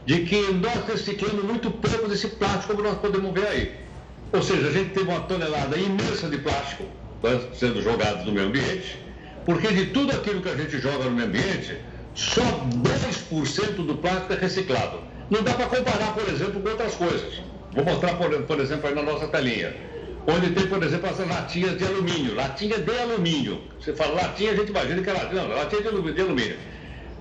[0.10, 3.72] de que nós reciclamos muito pouco desse plástico como nós podemos ver aí.
[4.34, 6.84] Ou seja, a gente tem uma tonelada imensa de plástico
[7.54, 8.98] sendo jogado no meio ambiente,
[9.45, 11.78] porque de tudo aquilo que a gente joga no meio ambiente,
[12.15, 15.00] só 2% do plástico é reciclado.
[15.30, 17.43] Não dá para comparar, por exemplo, com outras coisas.
[17.76, 19.76] Vou mostrar, por, por exemplo, aí na nossa telinha.
[20.26, 22.34] Onde tem, por exemplo, essas latinhas de alumínio.
[22.34, 23.62] Latinha de alumínio.
[23.80, 25.43] Você fala latinha, a gente imagina que é latinha.
[25.43, 25.88] Não, latinha de
[26.22, 26.58] alumínio.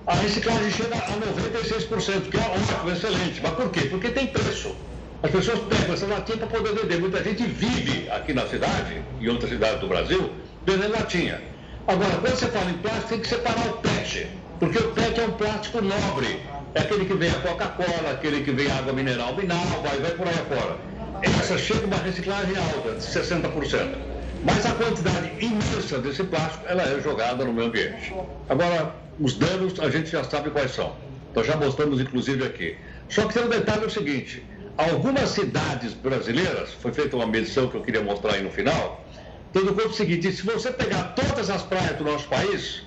[0.09, 3.39] A reciclagem chega a 96%, que é ótimo, excelente.
[3.43, 3.81] Mas por quê?
[3.81, 4.75] Porque tem preço.
[5.21, 6.99] As pessoas pegam essa latinha para poder vender.
[6.99, 10.31] Muita gente vive aqui na cidade, em outras cidades do Brasil,
[10.65, 11.39] vendendo latinha.
[11.87, 14.27] Agora, quando você fala em plástico, tem que separar o PET,
[14.59, 16.39] porque o PET é um plástico nobre.
[16.73, 20.27] É aquele que vem a Coca-Cola, aquele que vem água mineral Minalva, vai, vai por
[20.27, 20.75] aí afora.
[21.21, 23.95] Essa chega uma reciclagem alta, de 60%.
[24.43, 28.11] Mas a quantidade imensa desse plástico, ela é jogada no meio ambiente.
[28.47, 30.95] Agora, os danos a gente já sabe quais são.
[31.35, 32.77] Nós já mostramos, inclusive, aqui.
[33.09, 34.45] Só que tem um detalhe é o seguinte,
[34.77, 39.05] algumas cidades brasileiras, foi feita uma medição que eu queria mostrar aí no final,
[39.51, 42.83] tendo conta o seguinte, se você pegar todas as praias do nosso país,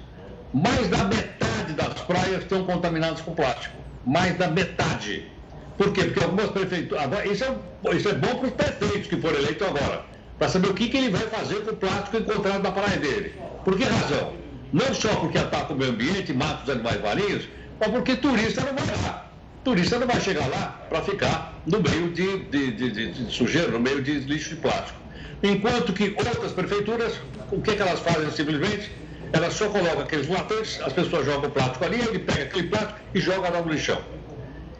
[0.55, 3.77] mais da metade das praias estão contaminadas com plástico.
[4.07, 5.31] Mais da metade.
[5.77, 6.05] Por quê?
[6.05, 7.05] Porque algumas prefeituras.
[7.25, 10.05] Isso, é, isso é bom para os prefeitos que foram eleitos agora,
[10.39, 13.35] para saber o que, que ele vai fazer com o plástico encontrado na praia dele.
[13.65, 14.42] Por que razão?
[14.73, 18.75] Não só porque ataca o meio ambiente, mata os animais marinhos, mas porque turista não
[18.75, 19.29] vai lá.
[19.63, 23.79] Turista não vai chegar lá para ficar no meio de, de, de, de, sujeira, no
[23.79, 24.99] meio de lixo de plástico.
[25.43, 27.15] Enquanto que outras prefeituras,
[27.51, 28.91] o que, que elas fazem simplesmente?
[29.33, 33.01] Elas só colocam aqueles latões, as pessoas jogam o plástico ali, ele pega aquele plástico
[33.15, 34.01] e joga lá no lixão.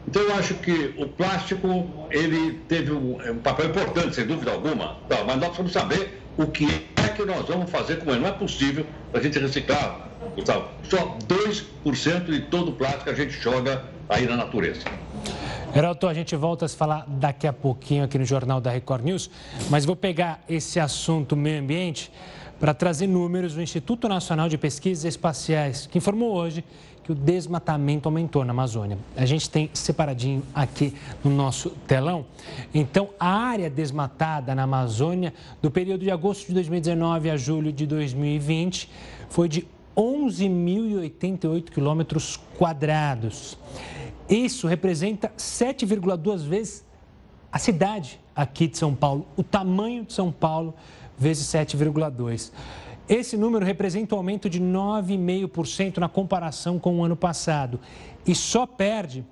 [0.07, 4.97] Então eu acho que o plástico, ele teve um, um papel importante, sem dúvida alguma,
[5.07, 8.19] tá, mas nós precisamos saber o que é que nós vamos fazer com ele.
[8.19, 13.31] Não é possível a gente reciclar, Gustavo, só 2% de todo o plástico a gente
[13.31, 14.81] joga aí na natureza.
[15.73, 19.03] Geraldo, a gente volta a se falar daqui a pouquinho aqui no Jornal da Record
[19.03, 19.29] News,
[19.69, 22.11] mas vou pegar esse assunto meio ambiente
[22.59, 26.63] para trazer números do Instituto Nacional de Pesquisas Espaciais, que informou hoje
[27.03, 28.97] que o desmatamento aumentou na Amazônia.
[29.15, 32.25] A gente tem separadinho aqui no nosso telão.
[32.73, 37.85] Então, a área desmatada na Amazônia do período de agosto de 2019 a julho de
[37.85, 38.89] 2020
[39.29, 43.57] foi de 11.088 quilômetros quadrados.
[44.29, 46.85] Isso representa 7,2 vezes
[47.51, 50.73] a cidade aqui de São Paulo, o tamanho de São Paulo
[51.17, 52.51] vezes 7,2.
[53.13, 57.79] Esse número representa um aumento de 9,5% na comparação com o ano passado
[58.25, 59.23] e só perde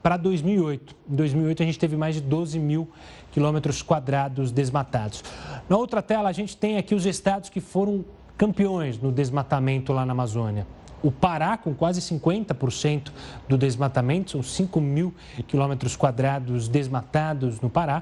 [0.00, 0.94] para 2008.
[1.10, 2.88] Em 2008 a gente teve mais de 12 mil
[3.32, 5.24] quilômetros quadrados desmatados.
[5.68, 8.04] Na outra tela a gente tem aqui os estados que foram
[8.38, 10.64] campeões no desmatamento lá na Amazônia.
[11.02, 13.10] O Pará, com quase 50%
[13.48, 15.12] do desmatamento, são 5 mil
[15.48, 18.00] quilômetros quadrados desmatados no Pará.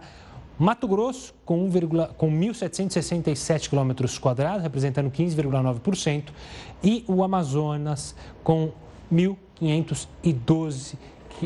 [0.62, 1.70] Mato Grosso, com, 1,
[2.16, 6.28] com 1.767 quilômetros quadrados, representando 15,9%,
[6.84, 8.70] e o Amazonas, com
[9.12, 10.94] 1.512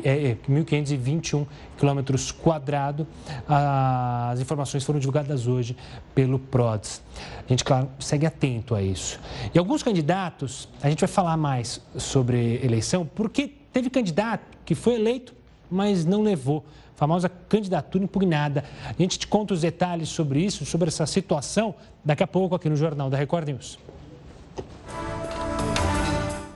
[0.05, 1.46] é, 1.521 é,
[1.79, 3.07] quilômetros quadrados.
[3.48, 5.74] As informações foram divulgadas hoje
[6.14, 7.02] pelo PRODES.
[7.38, 9.18] A gente, claro, segue atento a isso.
[9.55, 14.96] E alguns candidatos, a gente vai falar mais sobre eleição, porque teve candidato que foi
[14.96, 15.35] eleito,
[15.70, 16.62] mas não levou
[16.96, 18.64] famosa candidatura impugnada.
[18.88, 22.68] A gente te conta os detalhes sobre isso, sobre essa situação, daqui a pouco aqui
[22.68, 23.78] no Jornal da Record News.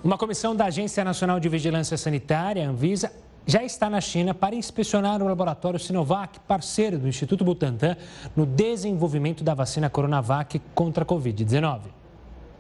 [0.03, 3.13] Uma comissão da Agência Nacional de Vigilância Sanitária, Anvisa,
[3.47, 7.97] já está na China para inspecionar o laboratório Sinovac, parceiro do Instituto Butantan,
[8.35, 12.00] no desenvolvimento da vacina Coronavac contra a Covid-19.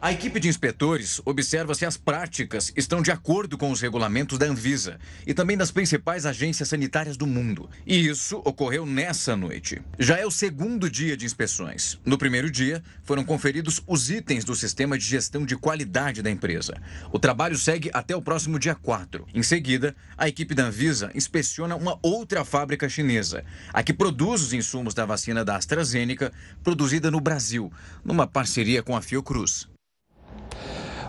[0.02, 4.46] A equipe de inspetores observa se as práticas estão de acordo com os regulamentos da
[4.46, 7.68] Anvisa e também das principais agências sanitárias do mundo.
[7.86, 9.82] E isso ocorreu nessa noite.
[9.98, 12.00] Já é o segundo dia de inspeções.
[12.02, 16.80] No primeiro dia, foram conferidos os itens do sistema de gestão de qualidade da empresa.
[17.12, 19.26] O trabalho segue até o próximo dia 4.
[19.34, 24.54] Em seguida, a equipe da Anvisa inspeciona uma outra fábrica chinesa, a que produz os
[24.54, 26.32] insumos da vacina da AstraZeneca,
[26.64, 27.70] produzida no Brasil,
[28.02, 29.68] numa parceria com a Fiocruz.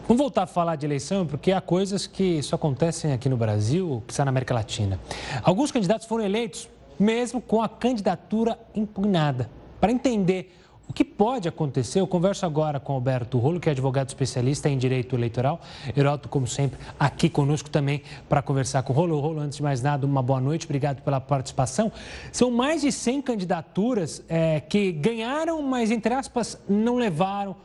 [0.07, 4.03] Vamos voltar a falar de eleição, porque há coisas que só acontecem aqui no Brasil,
[4.05, 4.99] que está na América Latina.
[5.43, 6.67] Alguns candidatos foram eleitos
[6.99, 9.49] mesmo com a candidatura impugnada.
[9.79, 10.55] Para entender
[10.87, 14.77] o que pode acontecer, eu converso agora com Alberto Rolo, que é advogado especialista em
[14.77, 15.61] direito eleitoral.
[15.95, 19.19] Heroto, como sempre, aqui conosco também para conversar com o Rolo.
[19.19, 21.91] Rolo, antes de mais nada, uma boa noite, obrigado pela participação.
[22.31, 27.55] São mais de 100 candidaturas é, que ganharam, mas, entre aspas, não levaram.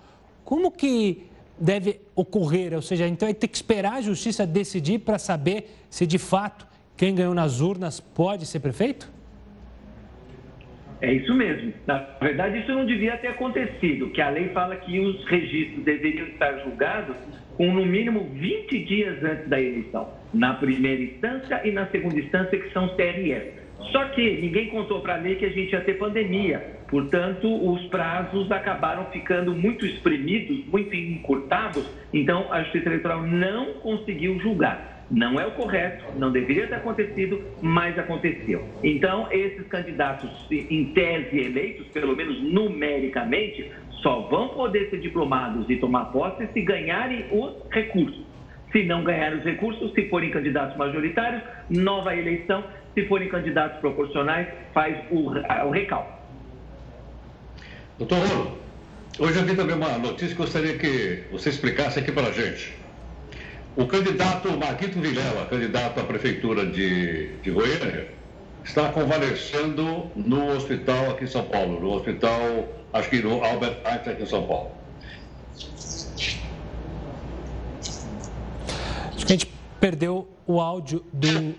[0.45, 1.29] Como que
[1.59, 6.07] deve ocorrer, ou seja, então vai ter que esperar a justiça decidir para saber se
[6.07, 9.11] de fato quem ganhou nas urnas pode ser prefeito?
[11.01, 11.75] É isso mesmo.
[11.87, 16.27] Na verdade, isso não devia ter acontecido, que a lei fala que os registros deveriam
[16.29, 17.17] estar julgados
[17.57, 20.09] com no mínimo 20 dias antes da eleição.
[20.35, 23.53] na primeira instância e na segunda instância, que são TRE.
[23.93, 26.76] Só que ninguém contou para mim que a gente ia ter pandemia.
[26.89, 31.85] Portanto, os prazos acabaram ficando muito espremidos, muito encurtados.
[32.13, 35.05] Então, a Justiça Eleitoral não conseguiu julgar.
[35.11, 38.65] Não é o correto, não deveria ter acontecido, mas aconteceu.
[38.83, 43.71] Então, esses candidatos, em tese eleitos, pelo menos numericamente,
[44.03, 48.25] só vão poder ser diplomados e tomar posse se ganharem os recursos.
[48.73, 52.65] Se não ganharem os recursos, se forem candidatos majoritários, nova eleição.
[52.95, 56.16] Se forem candidatos proporcionais, faz o, o recalque.
[57.99, 58.59] Doutor Rolo,
[59.19, 62.77] hoje eu vi também uma notícia que gostaria que você explicasse aqui para a gente.
[63.75, 68.09] O candidato Marquito Vilela, candidato à prefeitura de, de Goiânia,
[68.63, 74.13] está convalescendo no hospital aqui em São Paulo, no hospital, acho que no Albert Einstein
[74.13, 74.73] aqui em São Paulo.
[79.15, 79.47] Acho que a gente
[79.81, 81.55] perdeu o áudio do.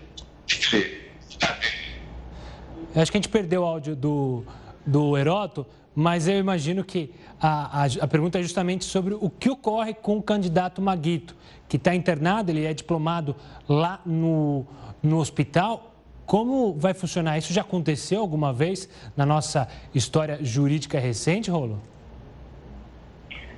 [2.94, 4.44] Acho que a gente perdeu o áudio do,
[4.86, 7.10] do Heroto, mas eu imagino que
[7.40, 11.34] a, a, a, pergunta é justamente sobre o que ocorre com o candidato Maguito,
[11.68, 13.34] que está internado, ele é diplomado
[13.68, 14.66] lá no,
[15.02, 15.94] no hospital.
[16.24, 17.38] Como vai funcionar?
[17.38, 21.80] Isso já aconteceu alguma vez na nossa história jurídica recente, Rolo?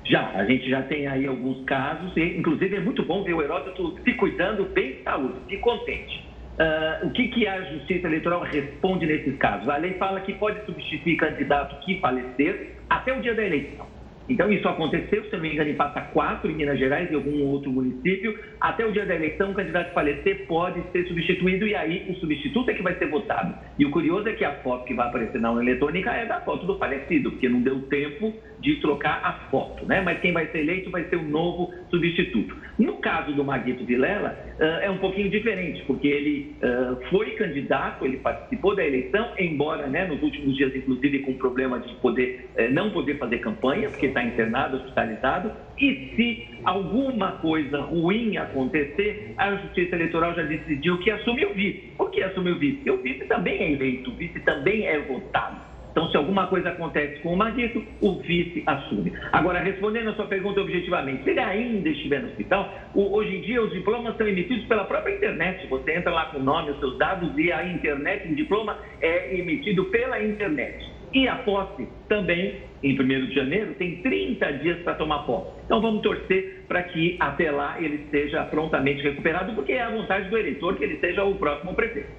[0.05, 3.41] Já, a gente já tem aí alguns casos, e inclusive é muito bom ver o
[3.41, 6.30] Heródoto se cuidando bem de saúde, e contente.
[6.59, 9.67] Uh, o que, que a Justiça Eleitoral responde nesses casos?
[9.69, 13.87] A lei fala que pode substituir candidato que falecer até o dia da eleição.
[14.29, 17.43] Então, isso aconteceu, se não me engano, em Passa 4, em Minas Gerais, e algum
[17.47, 18.37] outro município.
[18.61, 22.69] Até o dia da eleição, o candidato falecer pode ser substituído e aí o substituto
[22.69, 23.53] é que vai ser votado.
[23.77, 26.39] E o curioso é que a foto que vai aparecer na urna eletrônica é da
[26.41, 30.01] foto do falecido, porque não deu tempo de trocar a foto, né?
[30.01, 32.55] Mas quem vai ser eleito vai ser o novo substituto.
[32.77, 38.05] No caso do Maguito Vilela, uh, é um pouquinho diferente, porque ele uh, foi candidato,
[38.05, 42.71] ele participou da eleição, embora né, nos últimos dias, inclusive, com problema de poder uh,
[42.71, 49.55] não poder fazer campanha, porque está internado, hospitalizado, e se alguma coisa ruim acontecer, a
[49.55, 51.91] Justiça Eleitoral já decidiu que assume o vice.
[51.97, 52.77] Por que assume o vice?
[52.77, 55.70] Porque o vice também é eleito, o vice também é votado.
[55.91, 59.11] Então, se alguma coisa acontece com o Maguito, o vice assume.
[59.31, 63.61] Agora, respondendo a sua pergunta objetivamente, se ele ainda estiver no hospital, hoje em dia
[63.61, 65.67] os diplomas são emitidos pela própria internet.
[65.67, 69.37] Você entra lá com o nome, os seus dados e a internet, o diploma é
[69.37, 70.89] emitido pela internet.
[71.13, 75.51] E a posse também, em 1 de janeiro, tem 30 dias para tomar posse.
[75.65, 80.29] Então vamos torcer para que até lá ele seja prontamente recuperado, porque é a vontade
[80.29, 82.09] do eleitor que ele seja o próximo prefeito.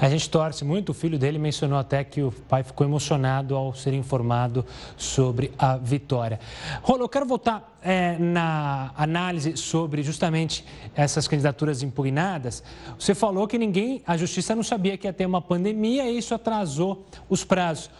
[0.00, 0.90] A gente torce muito.
[0.90, 4.64] O filho dele mencionou até que o pai ficou emocionado ao ser informado
[4.96, 6.40] sobre a vitória.
[6.82, 10.64] Rolo, eu quero voltar é, na análise sobre justamente
[10.94, 12.62] essas candidaturas impugnadas.
[12.98, 16.34] Você falou que ninguém, a justiça não sabia que ia ter uma pandemia e isso
[16.34, 17.90] atrasou os prazos.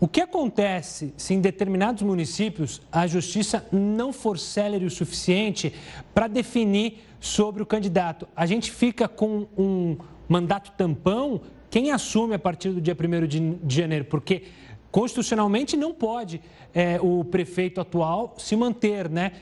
[0.00, 5.74] O que acontece se em determinados municípios a justiça não for célere o suficiente
[6.14, 8.28] para definir sobre o candidato?
[8.36, 9.96] A gente fica com um
[10.28, 13.26] mandato tampão, quem assume a partir do dia 1
[13.62, 14.04] de janeiro?
[14.04, 14.44] Porque
[14.90, 16.40] constitucionalmente não pode
[16.74, 19.32] é, o prefeito atual se manter, né?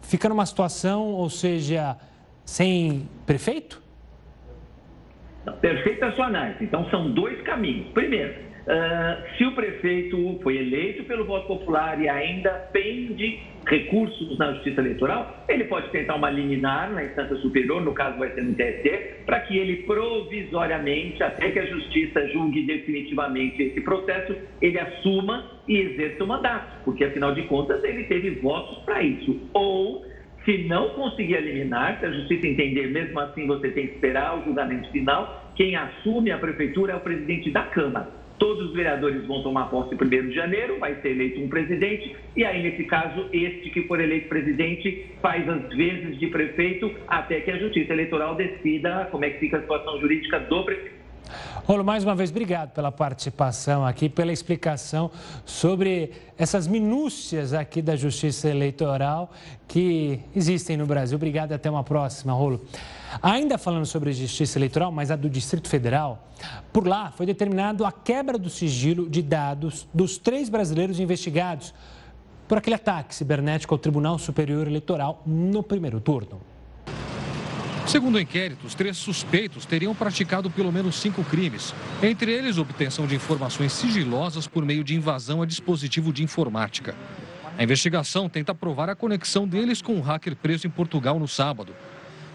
[0.00, 1.96] Fica numa situação, ou seja,
[2.44, 3.82] sem prefeito?
[5.60, 6.62] Perfeita a sua análise.
[6.62, 7.88] Então, são dois caminhos.
[7.92, 14.52] Primeiro, Uh, se o prefeito foi eleito pelo voto popular e ainda pende recursos na
[14.52, 18.54] justiça eleitoral, ele pode tentar uma liminar na instância superior, no caso vai ser no
[18.54, 25.46] TSE, para que ele provisoriamente, até que a justiça julgue definitivamente esse processo, ele assuma
[25.66, 29.48] e exerça o mandato, porque afinal de contas ele teve votos para isso.
[29.54, 30.04] Ou
[30.44, 34.44] se não conseguir eliminar, se a justiça entender, mesmo assim você tem que esperar o
[34.44, 38.17] julgamento final, quem assume a prefeitura é o presidente da Câmara.
[38.38, 42.14] Todos os vereadores vão tomar posse em 1 de janeiro, vai ser eleito um presidente,
[42.36, 47.40] e aí, nesse caso, este que for eleito presidente faz as vezes de prefeito até
[47.40, 50.97] que a Justiça Eleitoral decida como é que fica a situação jurídica do prefeito.
[51.66, 55.10] Rolo, mais uma vez, obrigado pela participação aqui, pela explicação
[55.44, 59.30] sobre essas minúcias aqui da Justiça Eleitoral
[59.66, 61.16] que existem no Brasil.
[61.16, 62.64] Obrigado e até uma próxima, Rolo.
[63.22, 66.28] Ainda falando sobre justiça eleitoral, mas a do Distrito Federal,
[66.72, 71.74] por lá foi determinado a quebra do sigilo de dados dos três brasileiros investigados
[72.46, 76.40] por aquele ataque cibernético ao Tribunal Superior Eleitoral no primeiro turno.
[77.88, 83.06] Segundo o inquérito, os três suspeitos teriam praticado pelo menos cinco crimes, entre eles obtenção
[83.06, 86.94] de informações sigilosas por meio de invasão a dispositivo de informática.
[87.56, 91.74] A investigação tenta provar a conexão deles com um hacker preso em Portugal no sábado.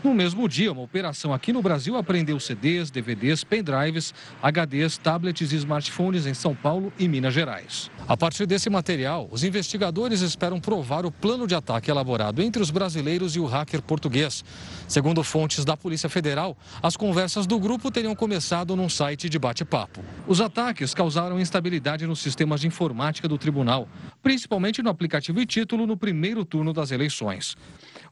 [0.03, 5.55] No mesmo dia, uma operação aqui no Brasil apreendeu CDs, DVDs, pendrives, HDs, tablets e
[5.55, 7.89] smartphones em São Paulo e Minas Gerais.
[8.05, 12.69] A partir desse material, os investigadores esperam provar o plano de ataque elaborado entre os
[12.69, 14.43] brasileiros e o hacker português.
[14.89, 20.01] Segundo fontes da Polícia Federal, as conversas do grupo teriam começado num site de bate-papo.
[20.27, 23.87] Os ataques causaram instabilidade nos sistemas de informática do tribunal,
[24.21, 27.55] principalmente no aplicativo e título no primeiro turno das eleições.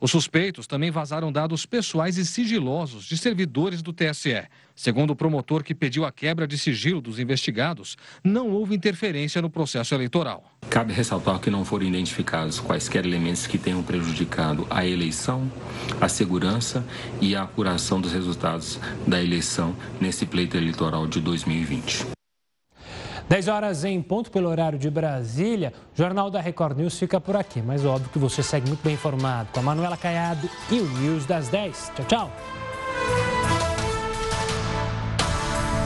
[0.02, 4.48] Os suspeitos também vazaram dados pessoais e sigilosos de servidores do TSE.
[4.76, 9.50] Segundo o promotor que pediu a quebra de sigilo dos investigados, não houve interferência no
[9.50, 10.44] processo eleitoral.
[10.72, 15.52] Cabe ressaltar que não foram identificados quaisquer elementos que tenham prejudicado a eleição,
[16.00, 16.84] a segurança
[17.22, 22.21] e a apuração dos resultados da eleição nesse pleito eleitoral de 2020.
[23.32, 25.72] 10 horas em ponto pelo horário de Brasília.
[25.94, 28.96] O Jornal da Record News fica por aqui, mas óbvio que você segue muito bem
[28.96, 31.94] informado com a Manuela Caiado e o News das 10.
[31.96, 32.61] Tchau, tchau.